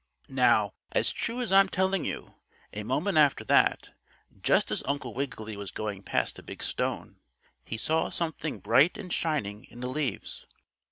[0.29, 2.33] Now, as true as I'm telling you,
[2.73, 3.91] a moment after that,
[4.41, 7.19] just as Uncle Wiggily was going past a big stone,
[7.63, 10.47] he saw something bright and shining in the leaves.